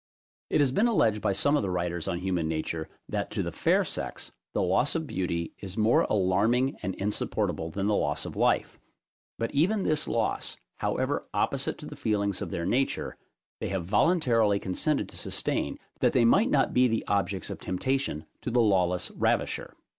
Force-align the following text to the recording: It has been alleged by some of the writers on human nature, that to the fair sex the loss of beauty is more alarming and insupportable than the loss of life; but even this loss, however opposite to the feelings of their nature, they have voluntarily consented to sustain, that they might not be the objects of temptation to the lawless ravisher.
It 0.49 0.61
has 0.61 0.71
been 0.71 0.87
alleged 0.87 1.21
by 1.21 1.31
some 1.33 1.55
of 1.55 1.61
the 1.61 1.69
writers 1.69 2.07
on 2.07 2.17
human 2.21 2.47
nature, 2.47 2.89
that 3.07 3.29
to 3.29 3.43
the 3.43 3.51
fair 3.51 3.83
sex 3.83 4.31
the 4.51 4.61
loss 4.63 4.95
of 4.95 5.05
beauty 5.05 5.53
is 5.59 5.77
more 5.77 6.07
alarming 6.09 6.75
and 6.81 6.95
insupportable 6.95 7.69
than 7.69 7.85
the 7.85 7.93
loss 7.95 8.25
of 8.25 8.35
life; 8.35 8.79
but 9.37 9.53
even 9.53 9.83
this 9.83 10.07
loss, 10.07 10.57
however 10.77 11.27
opposite 11.35 11.77
to 11.77 11.85
the 11.85 11.95
feelings 11.95 12.41
of 12.41 12.49
their 12.49 12.65
nature, 12.65 13.15
they 13.59 13.69
have 13.69 13.85
voluntarily 13.85 14.57
consented 14.57 15.07
to 15.09 15.17
sustain, 15.17 15.77
that 15.99 16.13
they 16.13 16.25
might 16.25 16.49
not 16.49 16.73
be 16.73 16.87
the 16.87 17.05
objects 17.05 17.51
of 17.51 17.59
temptation 17.59 18.25
to 18.41 18.49
the 18.49 18.59
lawless 18.59 19.11
ravisher. 19.11 19.75